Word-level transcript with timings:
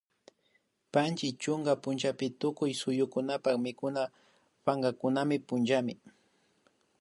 Panchi 0.93 1.27
chunka 1.41 1.73
punllapika 1.83 2.37
tukuy 2.41 2.71
suyukunapak 2.79 3.55
mikuna 3.65 4.01
pankakunapak 4.65 5.43
punllami 5.47 5.93